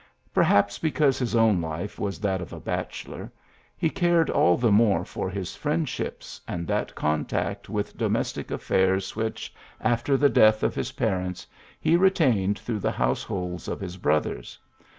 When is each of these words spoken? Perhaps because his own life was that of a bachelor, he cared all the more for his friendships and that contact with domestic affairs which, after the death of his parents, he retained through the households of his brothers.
Perhaps 0.33 0.79
because 0.79 1.19
his 1.19 1.35
own 1.35 1.61
life 1.61 1.99
was 1.99 2.17
that 2.19 2.41
of 2.41 2.51
a 2.51 2.59
bachelor, 2.59 3.31
he 3.77 3.87
cared 3.87 4.31
all 4.31 4.57
the 4.57 4.71
more 4.71 5.05
for 5.05 5.29
his 5.29 5.55
friendships 5.55 6.41
and 6.47 6.65
that 6.65 6.95
contact 6.95 7.69
with 7.69 7.95
domestic 7.99 8.49
affairs 8.49 9.15
which, 9.15 9.53
after 9.79 10.17
the 10.17 10.27
death 10.27 10.63
of 10.63 10.73
his 10.73 10.93
parents, 10.93 11.45
he 11.79 11.95
retained 11.95 12.57
through 12.57 12.79
the 12.79 12.89
households 12.93 13.67
of 13.67 13.79
his 13.79 13.95
brothers. 13.97 14.57